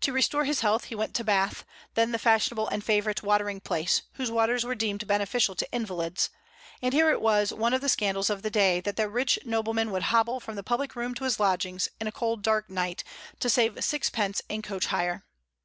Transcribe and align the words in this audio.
To 0.00 0.12
restore 0.12 0.46
his 0.46 0.62
health, 0.62 0.86
he 0.86 0.96
went 0.96 1.14
to 1.14 1.22
Bath, 1.22 1.64
then 1.94 2.10
the 2.10 2.18
fashionable 2.18 2.66
and 2.66 2.82
favorite 2.82 3.22
watering 3.22 3.60
place, 3.60 4.02
whose 4.14 4.28
waters 4.28 4.64
were 4.64 4.74
deemed 4.74 5.06
beneficial 5.06 5.54
to 5.54 5.70
invalids; 5.70 6.28
and 6.82 6.92
here 6.92 7.12
it 7.12 7.20
was 7.20 7.52
one 7.52 7.72
of 7.72 7.80
the 7.80 7.88
scandals 7.88 8.30
of 8.30 8.42
the 8.42 8.50
day 8.50 8.80
that 8.80 8.96
the 8.96 9.08
rich 9.08 9.38
nobleman 9.44 9.92
would 9.92 10.02
hobble 10.10 10.40
from 10.40 10.56
the 10.56 10.64
public 10.64 10.96
room 10.96 11.14
to 11.14 11.22
his 11.22 11.38
lodgings, 11.38 11.88
in 12.00 12.08
a 12.08 12.10
cold, 12.10 12.42
dark 12.42 12.68
night, 12.68 13.04
to 13.38 13.48
save 13.48 13.84
sixpence 13.84 14.42
in 14.48 14.60
coach 14.60 14.86
hire. 14.86 15.22